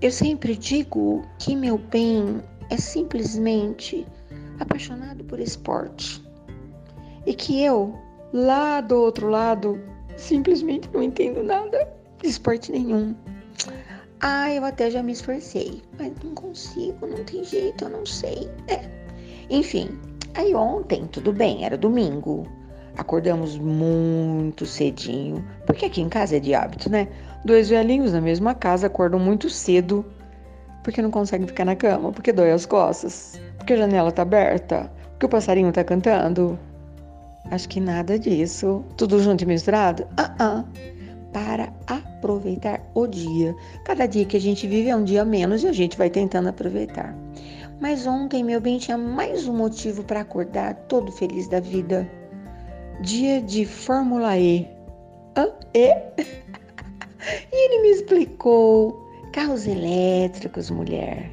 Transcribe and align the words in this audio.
eu 0.00 0.10
sempre 0.10 0.56
digo 0.56 1.22
que 1.38 1.54
meu 1.54 1.76
bem 1.76 2.42
é 2.70 2.76
simplesmente 2.76 4.06
apaixonado 4.58 5.24
por 5.24 5.38
esporte 5.38 6.22
e 7.26 7.34
que 7.34 7.62
eu, 7.62 7.94
lá 8.32 8.80
do 8.80 8.96
outro 8.96 9.28
lado, 9.28 9.80
simplesmente 10.16 10.88
não 10.92 11.02
entendo 11.02 11.42
nada 11.42 11.88
de 12.20 12.28
esporte 12.28 12.72
nenhum. 12.72 13.14
Ah, 14.20 14.52
eu 14.52 14.64
até 14.64 14.90
já 14.90 15.02
me 15.02 15.12
esforcei, 15.12 15.82
mas 15.98 16.12
não 16.22 16.34
consigo, 16.34 17.06
não 17.06 17.24
tem 17.24 17.42
jeito, 17.44 17.84
eu 17.84 17.90
não 17.90 18.04
sei. 18.04 18.50
É. 18.68 18.88
Enfim, 19.48 19.98
aí 20.34 20.54
ontem, 20.54 21.06
tudo 21.06 21.32
bem, 21.32 21.64
era 21.64 21.76
domingo. 21.76 22.46
Acordamos 22.96 23.56
muito 23.56 24.66
cedinho, 24.66 25.44
porque 25.66 25.86
aqui 25.86 26.02
em 26.02 26.08
casa 26.08 26.36
é 26.36 26.40
de 26.40 26.54
hábito, 26.54 26.90
né? 26.90 27.08
Dois 27.44 27.70
velhinhos 27.70 28.12
na 28.12 28.20
mesma 28.20 28.54
casa 28.54 28.86
acordam 28.86 29.18
muito 29.18 29.48
cedo, 29.48 30.04
porque 30.82 31.00
não 31.00 31.10
conseguem 31.10 31.46
ficar 31.46 31.64
na 31.64 31.74
cama, 31.74 32.12
porque 32.12 32.32
dói 32.32 32.50
as 32.52 32.66
costas, 32.66 33.40
porque 33.56 33.72
a 33.72 33.76
janela 33.78 34.12
tá 34.12 34.22
aberta, 34.22 34.90
porque 35.12 35.26
o 35.26 35.28
passarinho 35.28 35.72
tá 35.72 35.82
cantando. 35.82 36.58
Acho 37.50 37.68
que 37.68 37.80
nada 37.80 38.18
disso. 38.18 38.84
Tudo 38.96 39.20
junto 39.20 39.42
e 39.42 39.46
misturado? 39.46 40.06
Ah, 40.16 40.34
uh 40.38 40.60
-uh. 40.60 40.64
Para 41.32 41.72
aproveitar 41.86 42.80
o 42.94 43.06
dia. 43.06 43.54
Cada 43.84 44.06
dia 44.06 44.24
que 44.24 44.36
a 44.36 44.40
gente 44.40 44.66
vive 44.66 44.90
é 44.90 44.96
um 44.96 45.04
dia 45.04 45.24
menos 45.24 45.62
e 45.62 45.68
a 45.68 45.72
gente 45.72 45.96
vai 45.96 46.10
tentando 46.10 46.48
aproveitar. 46.48 47.14
Mas 47.80 48.06
ontem, 48.06 48.44
meu 48.44 48.60
bem, 48.60 48.78
tinha 48.78 48.98
mais 48.98 49.48
um 49.48 49.56
motivo 49.56 50.04
para 50.04 50.20
acordar 50.20 50.74
todo 50.88 51.10
feliz 51.10 51.48
da 51.48 51.60
vida. 51.60 52.08
Dia 53.00 53.40
de 53.40 53.64
Fórmula 53.64 54.36
E. 54.36 54.68
Hã? 55.36 55.48
E? 55.72 55.94
E 57.52 57.64
ele 57.64 57.82
me 57.82 57.90
explicou: 57.90 59.08
carros 59.32 59.66
elétricos, 59.66 60.70
mulher. 60.70 61.30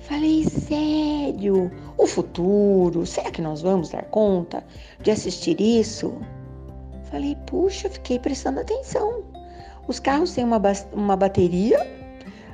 Falei, 0.00 0.44
sério? 0.44 1.70
O 1.96 2.06
futuro? 2.06 3.04
Será 3.04 3.30
que 3.30 3.42
nós 3.42 3.60
vamos 3.60 3.90
dar 3.90 4.04
conta 4.06 4.64
de 5.02 5.10
assistir 5.10 5.60
isso? 5.60 6.14
Falei, 7.10 7.36
puxa, 7.46 7.88
fiquei 7.88 8.18
prestando 8.18 8.60
atenção. 8.60 9.22
Os 9.86 9.98
carros 9.98 10.32
têm 10.32 10.44
uma, 10.44 10.60
uma 10.92 11.16
bateria 11.16 11.78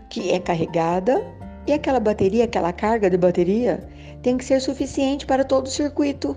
que 0.09 0.31
é 0.31 0.39
carregada 0.39 1.25
e 1.67 1.73
aquela 1.73 1.99
bateria, 1.99 2.45
aquela 2.45 2.73
carga 2.73 3.09
de 3.09 3.17
bateria, 3.17 3.87
tem 4.23 4.37
que 4.37 4.45
ser 4.45 4.61
suficiente 4.61 5.27
para 5.27 5.45
todo 5.45 5.67
o 5.67 5.71
circuito. 5.71 6.37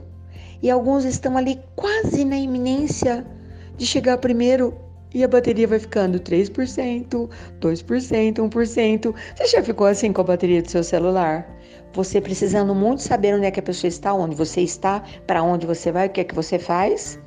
E 0.62 0.70
alguns 0.70 1.06
estão 1.06 1.38
ali 1.38 1.60
quase 1.76 2.26
na 2.26 2.38
iminência 2.38 3.26
de 3.78 3.86
chegar 3.86 4.18
primeiro 4.18 4.76
e 5.18 5.24
a 5.24 5.28
bateria 5.28 5.68
vai 5.68 5.80
ficando 5.80 6.20
3%, 6.20 7.28
2%, 7.60 8.34
1%. 8.36 9.16
Você 9.36 9.48
já 9.48 9.64
ficou 9.64 9.88
assim 9.88 10.14
com 10.14 10.22
a 10.22 10.24
bateria 10.24 10.62
do 10.62 10.70
seu 10.70 10.84
celular? 10.84 11.50
Você 11.94 12.22
precisando 12.22 12.76
muito 12.76 13.02
saber 13.02 13.34
onde 13.34 13.48
é 13.48 13.52
que 13.52 13.60
a 13.60 13.64
pessoa 13.64 13.90
está, 13.90 14.14
onde 14.14 14.36
você 14.36 14.62
está, 14.62 15.04
para 15.26 15.42
onde 15.42 15.66
você 15.66 15.92
vai, 15.92 16.06
o 16.06 16.10
que 16.12 16.22
é 16.22 16.24
que 16.24 16.36
você 16.36 16.60
faz, 16.60 17.20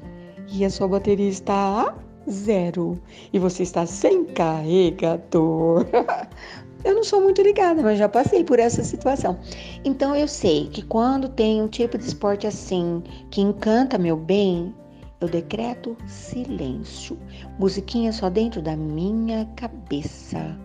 e 0.52 0.64
a 0.64 0.70
sua 0.70 0.86
bateria 0.86 1.28
está 1.28 1.55
a 1.55 1.94
zero 2.30 2.97
e 3.32 3.41
você 3.41 3.64
está 3.64 3.84
sem 3.86 4.25
carregador. 4.25 5.84
eu 6.84 6.94
não 6.94 7.02
sou 7.02 7.20
muito 7.20 7.42
ligada, 7.42 7.82
mas 7.82 7.98
já 7.98 8.08
passei 8.08 8.44
por 8.44 8.60
essa 8.60 8.84
situação. 8.84 9.36
Então 9.84 10.14
eu 10.14 10.28
sei 10.28 10.69
que 10.69 10.82
quando 10.82 11.28
tem 11.28 11.60
um 11.60 11.66
tipo 11.66 11.98
de 11.98 12.04
esporte 12.04 12.47
assim 12.47 13.02
que 13.32 13.41
encanta 13.41 13.98
meu 13.98 14.16
bem, 14.16 14.72
eu 15.20 15.28
decreto 15.28 15.96
silêncio. 16.06 17.18
Musiquinha 17.58 18.12
só 18.12 18.30
dentro 18.30 18.62
da 18.62 18.76
minha 18.76 19.46
cabeça. 19.56 20.56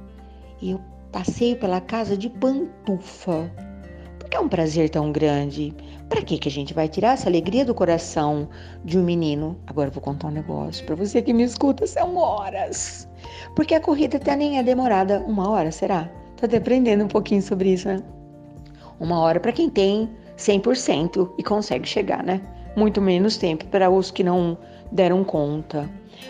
E 0.62 0.72
eu 0.72 0.82
passeio 1.12 1.58
pela 1.58 1.82
casa 1.82 2.18
de 2.18 2.30
pantufa. 2.30 3.52
Porque 4.18 4.38
é 4.38 4.40
um 4.40 4.48
prazer 4.48 4.90
tão 4.90 5.12
grande. 5.12 5.74
Para 6.08 6.22
que 6.22 6.38
que 6.38 6.48
a 6.48 6.52
gente 6.52 6.74
vai 6.74 6.88
tirar 6.88 7.14
essa 7.14 7.28
alegria 7.28 7.66
do 7.66 7.74
coração 7.74 8.48
de 8.84 8.98
um 8.98 9.04
menino? 9.04 9.58
Agora 9.68 9.90
eu 9.90 9.94
vou 9.94 10.02
contar 10.02 10.28
um 10.28 10.32
negócio 10.32 10.86
para 10.86 10.96
você 10.96 11.22
que 11.22 11.34
me 11.34 11.44
escuta, 11.44 11.86
são 11.86 12.16
horas. 12.16 13.10
Porque 13.56 13.76
a 13.76 13.82
corrida 13.82 14.18
até 14.18 14.36
nem 14.36 14.58
é 14.58 14.64
demorada 14.64 15.20
uma 15.28 15.50
hora, 15.50 15.72
será? 15.72 16.10
Tô 16.38 16.46
até 16.46 16.58
aprendendo 16.58 17.04
um 17.04 17.08
pouquinho 17.08 17.42
sobre 17.42 17.74
isso, 17.74 17.88
né? 17.88 18.02
Uma 19.00 19.20
hora 19.20 19.40
para 19.40 19.52
quem 19.52 19.70
tem 19.70 20.10
100% 20.38 21.34
e 21.38 21.44
consegue 21.44 21.88
chegar, 21.88 22.24
né? 22.24 22.42
Muito 22.76 23.02
menos 23.02 23.38
tempo 23.38 23.66
para 23.66 23.90
os 23.90 24.12
que 24.12 24.24
não 24.24 24.58
deram 24.92 25.24
conta. 25.24 25.90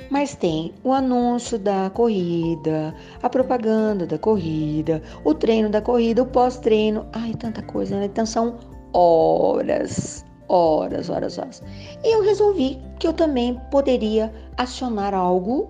Mas 0.09 0.35
tem 0.35 0.73
o 0.83 0.91
anúncio 0.91 1.57
da 1.57 1.89
corrida, 1.89 2.93
a 3.21 3.29
propaganda 3.29 4.05
da 4.05 4.17
corrida, 4.17 5.01
o 5.23 5.33
treino 5.33 5.69
da 5.69 5.81
corrida, 5.81 6.23
o 6.23 6.25
pós-treino. 6.25 7.05
Ai, 7.13 7.33
tanta 7.33 7.61
coisa, 7.61 7.97
né? 7.97 8.05
Então 8.05 8.25
são 8.25 8.55
horas, 8.93 10.25
horas, 10.47 11.09
horas, 11.09 11.37
horas. 11.37 11.63
E 12.03 12.15
eu 12.15 12.23
resolvi 12.23 12.79
que 12.99 13.07
eu 13.07 13.13
também 13.13 13.59
poderia 13.71 14.33
acionar 14.57 15.13
algo 15.13 15.69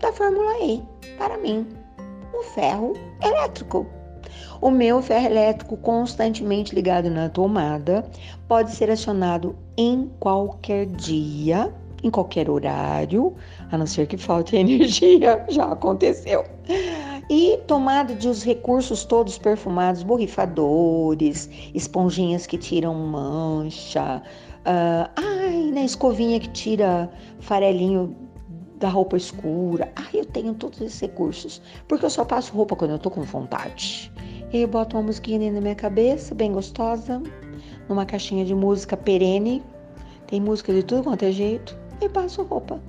da 0.00 0.12
Fórmula 0.12 0.58
E 0.62 0.82
para 1.18 1.36
mim, 1.36 1.66
o 2.32 2.42
ferro 2.42 2.94
elétrico. 3.22 3.86
O 4.60 4.70
meu 4.70 5.00
ferro 5.02 5.26
elétrico 5.26 5.76
constantemente 5.76 6.74
ligado 6.74 7.10
na 7.10 7.28
tomada 7.28 8.04
pode 8.46 8.72
ser 8.72 8.90
acionado 8.90 9.56
em 9.76 10.10
qualquer 10.20 10.86
dia, 10.86 11.72
em 12.02 12.10
qualquer 12.10 12.50
horário, 12.50 13.34
a 13.70 13.78
não 13.78 13.86
ser 13.86 14.06
que 14.06 14.16
falte 14.16 14.54
energia, 14.56 15.44
já 15.48 15.72
aconteceu. 15.72 16.44
E 17.30 17.58
tomada 17.66 18.14
de 18.14 18.28
os 18.28 18.42
recursos 18.42 19.04
todos 19.04 19.38
perfumados, 19.38 20.02
borrifadores, 20.02 21.48
esponjinhas 21.72 22.44
que 22.46 22.58
tiram 22.58 22.94
mancha, 22.94 24.20
uh, 24.66 25.10
ai, 25.16 25.70
na 25.72 25.84
escovinha 25.84 26.40
que 26.40 26.48
tira 26.48 27.08
farelinho 27.38 28.16
da 28.80 28.88
roupa 28.88 29.16
escura. 29.16 29.92
Ai, 29.94 30.08
eu 30.14 30.24
tenho 30.24 30.54
todos 30.54 30.80
esses 30.80 30.98
recursos, 30.98 31.62
porque 31.86 32.04
eu 32.04 32.10
só 32.10 32.24
passo 32.24 32.52
roupa 32.52 32.74
quando 32.74 32.92
eu 32.92 32.98
tô 32.98 33.10
com 33.10 33.22
vontade. 33.22 34.10
E 34.52 34.62
eu 34.62 34.68
boto 34.68 34.96
uma 34.96 35.04
musiquinha 35.04 35.52
da 35.52 35.60
minha 35.60 35.74
cabeça, 35.74 36.34
bem 36.34 36.50
gostosa, 36.50 37.22
numa 37.88 38.04
caixinha 38.06 38.44
de 38.44 38.54
música 38.54 38.96
perene. 38.96 39.62
Tem 40.26 40.40
música 40.40 40.72
de 40.72 40.82
tudo 40.82 41.04
quanto 41.04 41.24
é 41.24 41.30
jeito. 41.30 41.78
E 42.00 42.08
passo 42.08 42.42
roupa. 42.42 42.80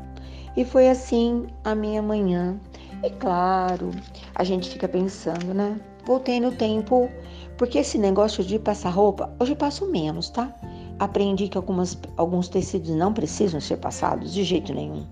E 0.56 0.63
foi 0.63 0.90
assim 0.90 1.47
a 1.63 1.75
minha 1.75 2.02
manhã. 2.02 2.58
E 3.03 3.09
claro, 3.09 3.91
a 4.34 4.44
gente 4.44 4.69
fica 4.69 4.88
pensando, 4.88 5.53
né? 5.53 5.79
Voltei 6.06 6.40
no 6.40 6.52
tempo, 6.52 7.09
porque 7.58 7.79
esse 7.79 7.97
negócio 7.97 8.44
de 8.44 8.58
passar 8.58 8.90
roupa, 8.90 9.35
hoje 9.40 9.52
eu 9.52 9.56
passo 9.56 9.85
menos, 9.88 10.29
tá? 10.29 10.56
Aprendi 10.97 11.47
que 11.47 11.58
algumas, 11.58 11.97
alguns 12.16 12.47
tecidos 12.47 12.91
não 12.91 13.13
precisam 13.13 13.59
ser 13.59 13.78
passados 13.78 14.34
de 14.34 14.44
jeito 14.44 14.73
nenhum. 14.73 15.06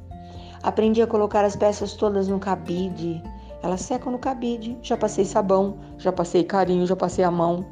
Aprendi 0.63 1.01
a 1.01 1.07
colocar 1.07 1.45
as 1.45 1.55
peças 1.55 1.93
todas 1.93 2.27
no 2.27 2.39
cabide 2.39 3.21
elas 3.61 3.81
secam 3.81 4.11
no 4.11 4.19
cabide. 4.19 4.77
Já 4.81 4.95
passei 4.95 5.25
sabão, 5.25 5.77
já 5.97 6.11
passei 6.11 6.43
carinho, 6.43 6.85
já 6.85 6.95
passei 6.95 7.23
a 7.23 7.31
mão. 7.31 7.65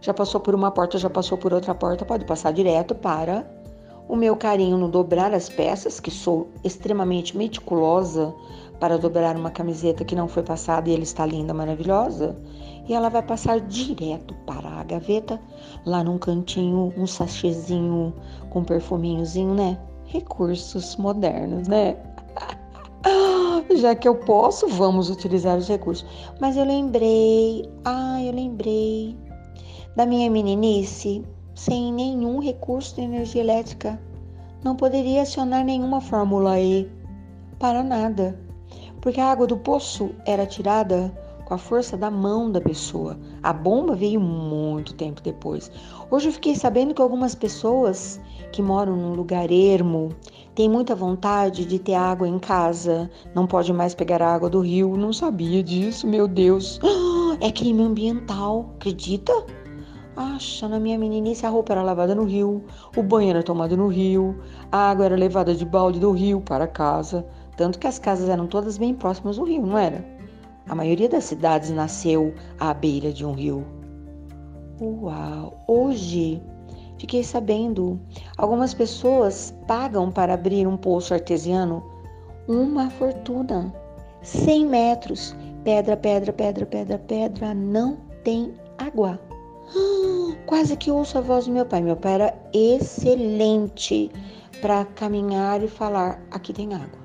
Já 0.00 0.14
passou 0.14 0.40
por 0.40 0.54
uma 0.54 0.70
porta, 0.70 0.98
já 0.98 1.10
passou 1.10 1.36
por 1.36 1.52
outra 1.52 1.74
porta. 1.74 2.04
Pode 2.04 2.24
passar 2.24 2.52
direto 2.52 2.94
para 2.94 3.46
o 4.08 4.16
meu 4.16 4.34
carinho 4.36 4.78
no 4.78 4.88
dobrar 4.88 5.34
as 5.34 5.48
peças, 5.48 6.00
que 6.00 6.10
sou 6.10 6.48
extremamente 6.64 7.36
meticulosa 7.36 8.34
para 8.80 8.96
dobrar 8.96 9.36
uma 9.36 9.50
camiseta 9.50 10.04
que 10.04 10.16
não 10.16 10.26
foi 10.26 10.42
passada 10.42 10.88
e 10.88 10.94
ela 10.94 11.02
está 11.02 11.26
linda, 11.26 11.52
maravilhosa. 11.52 12.34
E 12.88 12.94
ela 12.94 13.10
vai 13.10 13.22
passar 13.22 13.60
direto 13.60 14.34
para 14.46 14.68
a 14.68 14.82
gaveta, 14.82 15.38
lá 15.84 16.02
num 16.02 16.16
cantinho, 16.16 16.92
um 16.96 17.06
sachêzinho 17.06 18.14
com 18.48 18.64
perfuminhozinho, 18.64 19.54
né? 19.54 19.78
Recursos 20.12 20.96
modernos, 20.96 21.68
né? 21.68 21.96
já 23.76 23.94
que 23.94 24.08
eu 24.08 24.16
posso, 24.16 24.66
vamos 24.66 25.08
utilizar 25.08 25.56
os 25.56 25.68
recursos. 25.68 26.04
Mas 26.40 26.56
eu 26.56 26.64
lembrei, 26.64 27.64
ah, 27.84 28.22
eu 28.22 28.32
lembrei 28.32 29.16
da 29.94 30.04
minha 30.04 30.28
meninice, 30.28 31.24
sem 31.54 31.92
nenhum 31.92 32.40
recurso 32.40 32.96
de 32.96 33.02
energia 33.02 33.40
elétrica. 33.40 34.00
Não 34.64 34.74
poderia 34.74 35.22
acionar 35.22 35.64
nenhuma 35.64 36.00
fórmula 36.00 36.58
E 36.58 36.90
para 37.58 37.82
nada, 37.84 38.36
porque 39.00 39.20
a 39.20 39.30
água 39.30 39.46
do 39.46 39.56
poço 39.56 40.10
era 40.26 40.44
tirada 40.44 41.12
com 41.50 41.54
a 41.54 41.58
força 41.58 41.96
da 41.96 42.12
mão 42.12 42.48
da 42.48 42.60
pessoa. 42.60 43.18
A 43.42 43.52
bomba 43.52 43.96
veio 43.96 44.20
muito 44.20 44.94
tempo 44.94 45.20
depois. 45.20 45.68
Hoje 46.08 46.28
eu 46.28 46.32
fiquei 46.32 46.54
sabendo 46.54 46.94
que 46.94 47.02
algumas 47.02 47.34
pessoas 47.34 48.20
que 48.52 48.62
moram 48.62 48.94
num 48.94 49.14
lugar 49.14 49.50
ermo 49.50 50.10
tem 50.54 50.68
muita 50.68 50.94
vontade 50.94 51.64
de 51.64 51.80
ter 51.80 51.94
água 51.94 52.28
em 52.28 52.38
casa, 52.38 53.10
não 53.34 53.48
pode 53.48 53.72
mais 53.72 53.96
pegar 53.96 54.22
a 54.22 54.32
água 54.32 54.48
do 54.48 54.60
rio. 54.60 54.96
Não 54.96 55.12
sabia 55.12 55.60
disso, 55.60 56.06
meu 56.06 56.28
Deus. 56.28 56.78
É 57.42 57.50
crime 57.50 57.82
ambiental, 57.82 58.74
acredita? 58.76 59.32
Acha, 60.14 60.68
na 60.68 60.78
minha 60.78 60.98
meninice 60.98 61.46
a 61.46 61.48
roupa 61.48 61.72
era 61.72 61.82
lavada 61.82 62.14
no 62.14 62.24
rio, 62.24 62.62
o 62.94 63.02
banho 63.02 63.30
era 63.30 63.42
tomado 63.42 63.76
no 63.78 63.86
rio, 63.86 64.38
a 64.70 64.90
água 64.90 65.06
era 65.06 65.16
levada 65.16 65.54
de 65.54 65.64
balde 65.64 65.98
do 65.98 66.10
rio 66.10 66.42
para 66.42 66.66
casa, 66.66 67.26
tanto 67.56 67.78
que 67.78 67.86
as 67.86 67.98
casas 67.98 68.28
eram 68.28 68.46
todas 68.46 68.76
bem 68.76 68.92
próximas 68.92 69.36
do 69.36 69.44
rio, 69.44 69.64
não 69.64 69.78
era? 69.78 70.19
A 70.68 70.74
maioria 70.74 71.08
das 71.08 71.24
cidades 71.24 71.70
nasceu 71.70 72.34
à 72.58 72.72
beira 72.72 73.12
de 73.12 73.24
um 73.24 73.32
rio. 73.32 73.64
Uau! 74.80 75.58
Hoje 75.66 76.40
fiquei 76.98 77.24
sabendo, 77.24 77.98
algumas 78.36 78.74
pessoas 78.74 79.54
pagam 79.66 80.10
para 80.10 80.34
abrir 80.34 80.66
um 80.66 80.76
poço 80.76 81.14
artesiano 81.14 81.82
uma 82.46 82.90
fortuna. 82.90 83.72
100 84.22 84.66
metros, 84.66 85.36
pedra, 85.64 85.96
pedra, 85.96 86.32
pedra, 86.32 86.66
pedra, 86.66 86.98
pedra, 86.98 87.54
não 87.54 87.96
tem 88.24 88.52
água. 88.78 89.20
Quase 90.46 90.76
que 90.76 90.90
ouço 90.90 91.18
a 91.18 91.20
voz 91.20 91.46
do 91.46 91.52
meu 91.52 91.64
pai. 91.64 91.80
Meu 91.80 91.96
pai 91.96 92.14
era 92.14 92.34
excelente 92.52 94.10
para 94.60 94.84
caminhar 94.84 95.62
e 95.62 95.68
falar: 95.68 96.20
aqui 96.30 96.52
tem 96.52 96.74
água. 96.74 97.00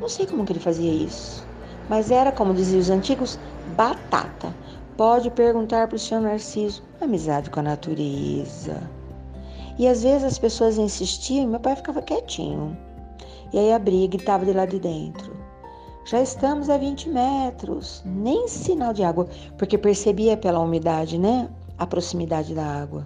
Não 0.00 0.08
sei 0.08 0.26
como 0.26 0.44
que 0.44 0.52
ele 0.52 0.60
fazia 0.60 0.90
isso, 0.90 1.46
mas 1.90 2.12
era, 2.12 2.30
como 2.30 2.54
diziam 2.54 2.78
os 2.78 2.88
antigos, 2.88 3.36
batata. 3.76 4.54
Pode 4.96 5.28
perguntar 5.32 5.88
para 5.88 5.96
o 5.96 5.98
senhor 5.98 6.20
Narciso: 6.20 6.84
amizade 7.00 7.50
com 7.50 7.58
a 7.58 7.64
natureza. 7.64 8.80
E 9.76 9.88
às 9.88 10.04
vezes 10.04 10.22
as 10.22 10.38
pessoas 10.38 10.78
insistiam 10.78 11.42
e 11.42 11.46
meu 11.48 11.58
pai 11.58 11.74
ficava 11.74 12.00
quietinho. 12.00 12.78
E 13.52 13.58
aí 13.58 13.72
abria 13.72 14.04
e 14.04 14.08
gritava 14.08 14.44
de 14.44 14.52
lá 14.52 14.66
de 14.66 14.78
dentro. 14.78 15.36
Já 16.04 16.20
estamos 16.20 16.70
a 16.70 16.78
20 16.78 17.08
metros, 17.08 18.02
nem 18.06 18.46
sinal 18.46 18.92
de 18.92 19.02
água, 19.02 19.26
porque 19.58 19.76
percebia 19.76 20.36
pela 20.36 20.60
umidade, 20.60 21.18
né? 21.18 21.50
A 21.76 21.86
proximidade 21.86 22.54
da 22.54 22.64
água. 22.64 23.04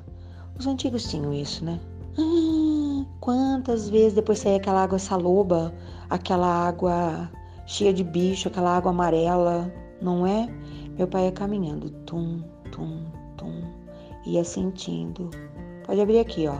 Os 0.58 0.66
antigos 0.66 1.04
tinham 1.04 1.32
isso, 1.32 1.64
né? 1.64 1.80
Ah, 2.19 3.04
quantas 3.19 3.88
vezes 3.88 4.12
depois 4.12 4.40
saía 4.40 4.56
aquela 4.56 4.82
água 4.82 4.98
saloba, 4.98 5.72
aquela 6.10 6.46
água 6.46 7.30
cheia 7.66 7.93
de 7.93 8.05
bicho, 8.05 8.49
aquela 8.49 8.76
água 8.76 8.90
amarela, 8.90 9.72
não 10.00 10.26
é? 10.26 10.49
Meu 10.96 11.06
pai 11.06 11.26
ia 11.26 11.32
caminhando, 11.32 11.90
tum, 12.06 12.43
tum, 12.70 13.05
tum, 13.37 13.62
ia 14.26 14.44
sentindo. 14.44 15.31
Pode 15.84 16.00
abrir 16.00 16.20
aqui, 16.20 16.46
ó. 16.46 16.56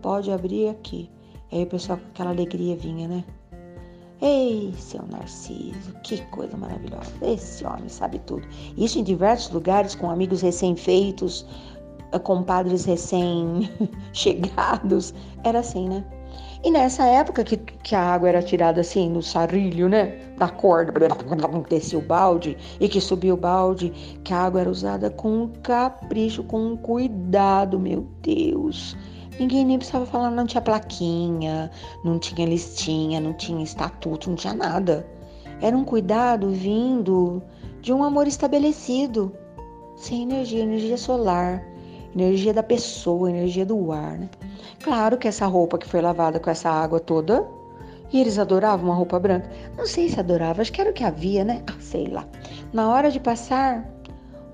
Pode 0.00 0.30
abrir 0.30 0.68
aqui. 0.68 1.10
Aí 1.52 1.62
o 1.62 1.66
pessoal 1.66 1.98
com 1.98 2.06
aquela 2.08 2.30
alegria 2.30 2.76
vinha, 2.76 3.08
né? 3.08 3.24
Ei, 4.20 4.72
seu 4.78 5.02
Narciso, 5.06 5.92
que 6.02 6.18
coisa 6.26 6.56
maravilhosa. 6.56 7.12
Esse 7.20 7.66
homem 7.66 7.88
sabe 7.88 8.20
tudo. 8.20 8.46
Isso 8.76 8.98
em 8.98 9.04
diversos 9.04 9.52
lugares, 9.52 9.94
com 9.94 10.10
amigos 10.10 10.40
recém-feitos, 10.40 11.46
eh, 12.12 12.18
compadres 12.18 12.84
recém-chegados. 12.84 15.14
Era 15.44 15.58
assim, 15.58 15.88
né? 15.88 16.04
E 16.64 16.70
nessa 16.70 17.04
época 17.04 17.44
que, 17.44 17.58
que 17.58 17.94
a 17.94 18.00
água 18.00 18.30
era 18.30 18.42
tirada 18.42 18.80
assim 18.80 19.10
no 19.10 19.22
sarilho, 19.22 19.86
né? 19.86 20.18
Da 20.38 20.48
corda, 20.48 20.94
descia 21.68 21.98
o 21.98 22.02
balde 22.02 22.56
e 22.80 22.88
que 22.88 23.02
subia 23.02 23.34
o 23.34 23.36
balde, 23.36 23.90
que 24.24 24.32
a 24.32 24.38
água 24.44 24.62
era 24.62 24.70
usada 24.70 25.10
com 25.10 25.50
capricho, 25.62 26.42
com 26.42 26.74
cuidado, 26.78 27.78
meu 27.78 28.06
Deus. 28.22 28.96
Ninguém 29.38 29.62
nem 29.62 29.76
precisava 29.76 30.06
falar, 30.06 30.30
não 30.30 30.46
tinha 30.46 30.62
plaquinha, 30.62 31.70
não 32.02 32.18
tinha 32.18 32.46
listinha, 32.46 33.20
não 33.20 33.34
tinha 33.34 33.62
estatuto, 33.62 34.30
não 34.30 34.36
tinha 34.36 34.54
nada. 34.54 35.06
Era 35.60 35.76
um 35.76 35.84
cuidado 35.84 36.48
vindo 36.48 37.42
de 37.82 37.92
um 37.92 38.02
amor 38.02 38.26
estabelecido, 38.26 39.36
sem 39.96 40.22
energia, 40.22 40.62
energia 40.62 40.96
solar, 40.96 41.62
energia 42.14 42.52
da 42.52 42.62
pessoa, 42.62 43.30
energia 43.30 43.66
do 43.66 43.92
ar. 43.92 44.18
Né? 44.18 44.28
Claro 44.82 45.18
que 45.18 45.28
essa 45.28 45.46
roupa 45.46 45.78
que 45.78 45.88
foi 45.88 46.00
lavada 46.00 46.38
com 46.38 46.50
essa 46.50 46.70
água 46.70 47.00
toda, 47.00 47.46
e 48.12 48.20
eles 48.20 48.38
adoravam 48.38 48.86
uma 48.86 48.94
roupa 48.94 49.18
branca. 49.18 49.50
Não 49.76 49.86
sei 49.86 50.08
se 50.08 50.20
adoravam, 50.20 50.62
acho 50.62 50.72
que 50.72 50.80
era 50.80 50.90
o 50.90 50.94
que 50.94 51.02
havia, 51.02 51.44
né? 51.44 51.62
Ah, 51.66 51.74
sei 51.80 52.06
lá. 52.06 52.26
Na 52.72 52.88
hora 52.88 53.10
de 53.10 53.18
passar, 53.18 53.84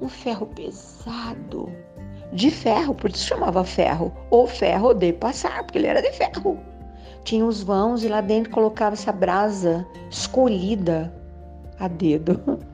um 0.00 0.08
ferro 0.08 0.46
pesado 0.46 1.70
de 2.32 2.50
ferro, 2.50 2.94
por 2.94 3.10
isso 3.10 3.26
chamava 3.26 3.64
ferro, 3.64 4.12
ou 4.30 4.46
ferro 4.46 4.94
de 4.94 5.12
passar, 5.12 5.64
porque 5.64 5.78
ele 5.78 5.88
era 5.88 6.00
de 6.00 6.12
ferro. 6.12 6.58
Tinha 7.24 7.44
os 7.44 7.62
vãos 7.62 8.02
e 8.04 8.08
lá 8.08 8.20
dentro 8.20 8.50
colocava 8.50 8.94
essa 8.94 9.12
brasa 9.12 9.86
escolhida 10.10 11.12
a 11.78 11.88
dedo, 11.88 12.40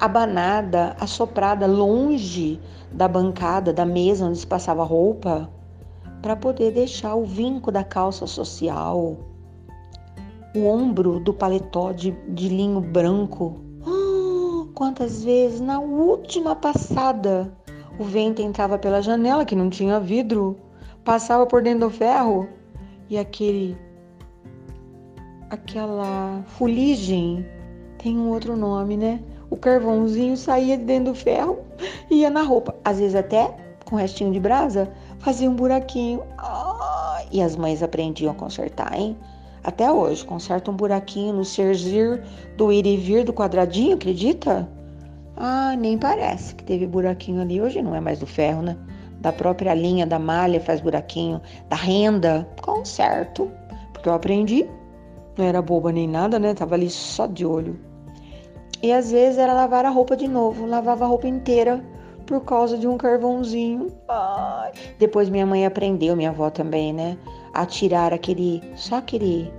abanada, 0.00 0.96
assoprada 0.98 1.66
longe 1.66 2.58
da 2.90 3.06
bancada, 3.06 3.72
da 3.72 3.84
mesa 3.84 4.24
onde 4.24 4.38
se 4.38 4.46
passava 4.46 4.82
roupa, 4.82 5.50
para 6.22 6.34
poder 6.34 6.72
deixar 6.72 7.14
o 7.14 7.24
vinco 7.24 7.70
da 7.70 7.84
calça 7.84 8.26
social, 8.26 9.16
o 10.54 10.66
ombro 10.66 11.20
do 11.20 11.32
paletó 11.32 11.92
de, 11.92 12.10
de 12.28 12.48
linho 12.48 12.80
branco. 12.80 13.60
Uh, 13.86 14.66
quantas 14.74 15.22
vezes 15.22 15.60
na 15.60 15.78
última 15.78 16.56
passada 16.56 17.52
o 17.98 18.04
vento 18.04 18.42
entrava 18.42 18.78
pela 18.78 19.02
janela, 19.02 19.44
que 19.44 19.54
não 19.54 19.70
tinha 19.70 20.00
vidro, 20.00 20.56
passava 21.04 21.46
por 21.46 21.62
dentro 21.62 21.88
do 21.88 21.90
ferro 21.90 22.48
e 23.08 23.16
aquele 23.16 23.76
aquela 25.48 26.42
fuligem 26.46 27.46
tem 27.98 28.18
um 28.18 28.28
outro 28.30 28.56
nome, 28.56 28.96
né? 28.96 29.22
O 29.50 29.56
carvãozinho 29.56 30.36
saía 30.36 30.76
de 30.76 30.84
dentro 30.84 31.12
do 31.12 31.14
ferro 31.14 31.58
e 32.10 32.16
ia 32.16 32.30
na 32.30 32.42
roupa. 32.42 32.74
Às 32.84 32.98
vezes 32.98 33.14
até 33.14 33.54
com 33.86 33.96
restinho 33.96 34.32
de 34.32 34.40
brasa, 34.40 34.92
fazia 35.18 35.48
um 35.48 35.54
buraquinho. 35.54 36.22
E 37.30 37.40
as 37.40 37.56
mães 37.56 37.82
aprendiam 37.82 38.32
a 38.32 38.34
consertar, 38.34 38.92
hein? 38.94 39.16
Até 39.62 39.90
hoje, 39.90 40.24
conserta 40.24 40.70
um 40.70 40.76
buraquinho 40.76 41.32
no 41.32 41.44
servir 41.44 42.22
do 42.56 42.72
ir 42.72 42.86
e 42.86 42.96
vir 42.96 43.24
do 43.24 43.32
quadradinho, 43.32 43.94
acredita? 43.94 44.68
Ah, 45.36 45.74
nem 45.76 45.98
parece 45.98 46.54
que 46.54 46.62
teve 46.62 46.86
buraquinho 46.86 47.42
ali. 47.42 47.60
Hoje 47.60 47.82
não 47.82 47.94
é 47.94 48.00
mais 48.00 48.20
do 48.20 48.26
ferro, 48.26 48.62
né? 48.62 48.76
Da 49.20 49.32
própria 49.32 49.74
linha 49.74 50.06
da 50.06 50.18
malha 50.18 50.60
faz 50.60 50.80
buraquinho, 50.80 51.40
da 51.68 51.76
renda, 51.76 52.48
com 52.62 52.84
certo. 52.84 53.50
Porque 53.92 54.08
eu 54.08 54.14
aprendi, 54.14 54.68
não 55.36 55.44
era 55.44 55.60
boba 55.60 55.90
nem 55.90 56.06
nada, 56.08 56.38
né? 56.38 56.54
Tava 56.54 56.74
ali 56.74 56.88
só 56.88 57.26
de 57.26 57.44
olho. 57.44 57.78
E 58.82 58.92
às 58.92 59.10
vezes 59.10 59.38
era 59.38 59.52
lavar 59.52 59.84
a 59.84 59.90
roupa 59.90 60.16
de 60.16 60.28
novo, 60.28 60.66
lavava 60.66 61.04
a 61.04 61.08
roupa 61.08 61.26
inteira 61.26 61.82
por 62.26 62.40
causa 62.44 62.76
de 62.76 62.86
um 62.86 62.98
carvãozinho. 62.98 63.92
Ai. 64.08 64.72
Depois 64.98 65.28
minha 65.28 65.46
mãe 65.46 65.64
aprendeu, 65.64 66.16
minha 66.16 66.30
avó 66.30 66.50
também, 66.50 66.92
né? 66.92 67.16
A 67.54 67.64
tirar 67.64 68.12
aquele, 68.12 68.62
só 68.74 68.96
aquele, 68.96 69.52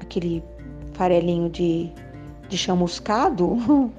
aquele 0.00 0.42
farelinho 0.92 1.48
de 1.48 1.92
de 2.48 2.58
chamuscado 2.58 3.56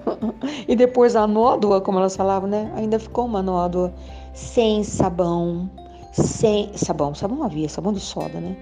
e 0.67 0.75
depois 0.75 1.15
a 1.15 1.27
nódoa, 1.27 1.81
como 1.81 2.00
elas 2.00 2.15
falavam, 2.15 2.50
né? 2.50 2.72
Ainda 2.75 3.00
ficou 3.00 3.25
uma 3.25 3.41
nódoa 3.41 3.93
sem 4.34 4.84
sabão, 4.84 5.69
sem 6.12 6.72
sabão, 6.77 7.13
sabão 7.13 7.43
havia, 7.43 7.67
sabão 7.67 7.93
de 7.93 8.00
soda, 8.00 8.39
né? 8.39 8.55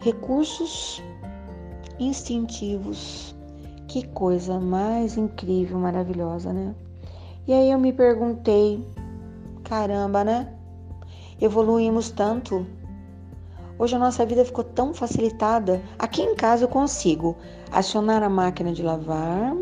Recursos 0.00 1.02
instintivos. 1.98 3.34
Que 3.90 4.06
coisa 4.06 4.60
mais 4.60 5.16
incrível, 5.16 5.76
maravilhosa, 5.76 6.52
né? 6.52 6.76
E 7.44 7.52
aí 7.52 7.72
eu 7.72 7.76
me 7.76 7.92
perguntei, 7.92 8.86
caramba, 9.64 10.22
né? 10.22 10.54
Evoluímos 11.40 12.08
tanto 12.08 12.64
Hoje 13.76 13.96
a 13.96 13.98
nossa 13.98 14.24
vida 14.24 14.44
ficou 14.44 14.62
tão 14.62 14.94
facilitada. 14.94 15.82
Aqui 15.98 16.22
em 16.22 16.36
casa 16.36 16.62
eu 16.62 16.68
consigo 16.68 17.36
acionar 17.72 18.22
a 18.22 18.28
máquina 18.28 18.72
de 18.72 18.80
lavar, 18.80 19.56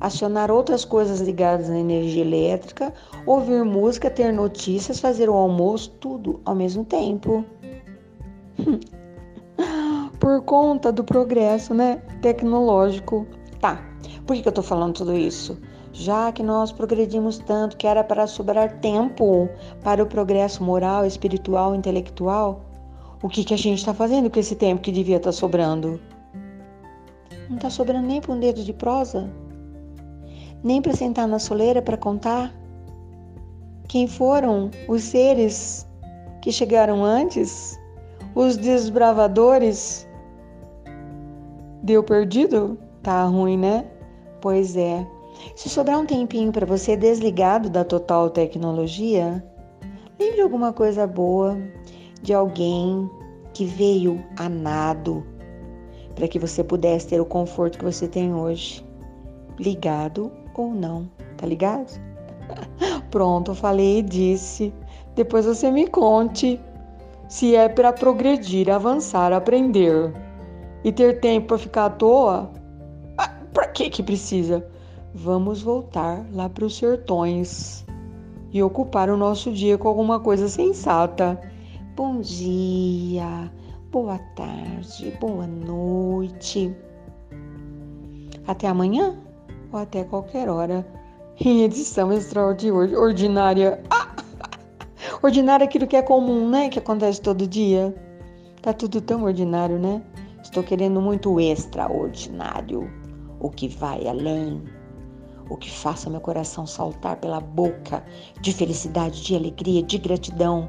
acionar 0.00 0.50
outras 0.50 0.84
coisas 0.84 1.20
ligadas 1.20 1.70
à 1.70 1.78
energia 1.78 2.24
elétrica, 2.24 2.92
ouvir 3.24 3.62
música, 3.64 4.10
ter 4.10 4.32
notícias, 4.32 4.98
fazer 4.98 5.30
o 5.30 5.34
almoço, 5.34 5.90
tudo 6.00 6.40
ao 6.44 6.54
mesmo 6.56 6.84
tempo. 6.84 7.44
Por 10.18 10.42
conta 10.42 10.90
do 10.90 11.04
progresso, 11.04 11.72
né, 11.72 12.02
tecnológico. 12.20 13.24
Tá. 13.60 13.82
Por 14.26 14.36
que, 14.36 14.46
eu 14.46 14.52
tô 14.52 14.62
falando 14.62 14.94
tudo 14.94 15.16
isso? 15.16 15.58
Já 15.92 16.30
que 16.30 16.42
nós 16.42 16.70
progredimos 16.70 17.38
tanto 17.38 17.76
que 17.76 17.86
era 17.86 18.04
para 18.04 18.26
sobrar 18.26 18.78
tempo 18.80 19.48
para 19.82 20.02
o 20.02 20.06
progresso 20.06 20.62
moral, 20.62 21.04
espiritual, 21.04 21.74
intelectual, 21.74 22.60
o 23.22 23.28
que, 23.28 23.42
que 23.42 23.54
a 23.54 23.58
gente 23.58 23.78
está 23.78 23.92
fazendo 23.92 24.30
com 24.30 24.38
esse 24.38 24.54
tempo 24.54 24.82
que 24.82 24.92
devia 24.92 25.16
estar 25.16 25.30
tá 25.30 25.32
sobrando? 25.32 26.00
Não 27.48 27.56
está 27.56 27.68
sobrando 27.68 28.06
nem 28.06 28.20
para 28.20 28.32
um 28.32 28.38
dedo 28.38 28.62
de 28.62 28.72
prosa? 28.72 29.28
Nem 30.62 30.80
para 30.80 30.94
sentar 30.94 31.26
na 31.26 31.38
soleira 31.38 31.82
para 31.82 31.96
contar? 31.96 32.54
Quem 33.88 34.06
foram 34.06 34.70
os 34.86 35.02
seres 35.02 35.86
que 36.42 36.52
chegaram 36.52 37.02
antes? 37.02 37.78
Os 38.34 38.56
desbravadores? 38.56 40.06
Deu 41.82 42.04
perdido? 42.04 42.78
Tá 43.02 43.24
ruim, 43.24 43.56
né? 43.56 43.86
Pois 44.40 44.76
é. 44.76 45.06
Se 45.54 45.68
sobrar 45.68 45.98
um 45.98 46.06
tempinho 46.06 46.52
para 46.52 46.66
você 46.66 46.96
desligado 46.96 47.70
da 47.70 47.84
total 47.84 48.30
tecnologia, 48.30 49.44
lembre 50.18 50.40
alguma 50.40 50.72
coisa 50.72 51.06
boa, 51.06 51.56
de 52.22 52.34
alguém 52.34 53.08
que 53.54 53.64
veio 53.64 54.22
a 54.36 54.48
nado 54.48 55.24
para 56.14 56.26
que 56.26 56.38
você 56.38 56.64
pudesse 56.64 57.08
ter 57.08 57.20
o 57.20 57.24
conforto 57.24 57.78
que 57.78 57.84
você 57.84 58.08
tem 58.08 58.34
hoje. 58.34 58.84
ligado 59.58 60.30
ou 60.54 60.70
não, 60.72 61.08
tá 61.36 61.46
ligado? 61.46 62.00
Pronto, 63.10 63.54
falei 63.54 63.98
e 63.98 64.02
disse. 64.02 64.72
Depois 65.14 65.46
você 65.46 65.70
me 65.70 65.86
conte 65.86 66.60
se 67.28 67.54
é 67.54 67.68
para 67.68 67.92
progredir, 67.92 68.70
avançar, 68.70 69.32
aprender 69.32 70.12
e 70.82 70.92
ter 70.92 71.20
tempo 71.20 71.48
para 71.48 71.58
ficar 71.58 71.84
à 71.86 71.90
toa. 71.90 72.50
Que 73.78 73.88
que 73.88 74.02
precisa? 74.02 74.66
Vamos 75.14 75.62
voltar 75.62 76.26
lá 76.32 76.48
para 76.48 76.64
os 76.64 76.76
sertões 76.76 77.86
e 78.50 78.60
ocupar 78.60 79.08
o 79.08 79.16
nosso 79.16 79.52
dia 79.52 79.78
com 79.78 79.86
alguma 79.86 80.18
coisa 80.18 80.48
sensata. 80.48 81.40
Bom 81.94 82.20
dia, 82.20 83.48
boa 83.92 84.18
tarde, 84.34 85.16
boa 85.20 85.46
noite. 85.46 86.74
Até 88.48 88.66
amanhã 88.66 89.16
ou 89.72 89.78
até 89.78 90.02
qualquer 90.02 90.48
hora 90.48 90.84
em 91.38 91.62
edição 91.62 92.12
extraordinária. 92.12 93.80
Ah! 93.90 94.08
Ordinário 95.22 95.62
é 95.62 95.68
aquilo 95.68 95.86
que 95.86 95.94
é 95.94 96.02
comum, 96.02 96.50
né? 96.50 96.68
Que 96.68 96.80
acontece 96.80 97.20
todo 97.20 97.46
dia. 97.46 97.94
Tá 98.60 98.72
tudo 98.72 99.00
tão 99.00 99.22
ordinário, 99.22 99.78
né? 99.78 100.02
Estou 100.42 100.64
querendo 100.64 101.00
muito 101.00 101.38
extraordinário. 101.38 102.97
O 103.40 103.50
que 103.50 103.68
vai 103.68 104.06
além. 104.06 104.62
O 105.50 105.56
que 105.56 105.70
faça 105.70 106.10
meu 106.10 106.20
coração 106.20 106.66
saltar 106.66 107.16
pela 107.16 107.40
boca 107.40 108.04
de 108.40 108.52
felicidade, 108.52 109.22
de 109.22 109.34
alegria, 109.34 109.82
de 109.82 109.98
gratidão. 109.98 110.68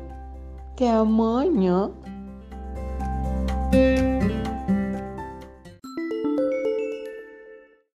Até 0.71 0.89
amanhã. 0.89 1.91